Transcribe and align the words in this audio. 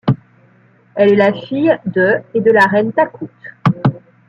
Elle 0.95 1.09
est 1.11 1.15
la 1.15 1.31
fille 1.31 1.77
de 1.85 2.15
et 2.33 2.41
de 2.41 2.49
la 2.49 2.65
reine 2.65 2.91
Takhout. 2.91 3.29